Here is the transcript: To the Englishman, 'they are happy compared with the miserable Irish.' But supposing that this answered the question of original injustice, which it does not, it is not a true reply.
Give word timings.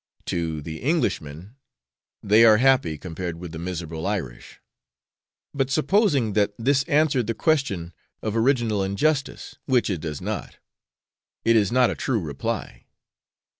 To 0.25 0.63
the 0.63 0.77
Englishman, 0.81 1.57
'they 2.23 2.43
are 2.43 2.57
happy 2.57 2.97
compared 2.97 3.35
with 3.37 3.51
the 3.51 3.59
miserable 3.59 4.07
Irish.' 4.07 4.59
But 5.53 5.69
supposing 5.69 6.33
that 6.33 6.55
this 6.57 6.81
answered 6.85 7.27
the 7.27 7.35
question 7.35 7.93
of 8.23 8.35
original 8.35 8.81
injustice, 8.83 9.57
which 9.67 9.91
it 9.91 10.01
does 10.01 10.19
not, 10.19 10.57
it 11.45 11.55
is 11.55 11.71
not 11.71 11.91
a 11.91 11.95
true 11.95 12.19
reply. 12.19 12.87